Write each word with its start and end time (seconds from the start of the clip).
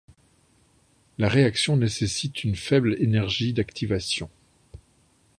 La 1.19 1.29
réaction 1.29 1.77
nécessite 1.77 2.43
une 2.43 2.55
faible 2.55 2.95
énergie 2.99 3.53
d'activation. 3.53 4.31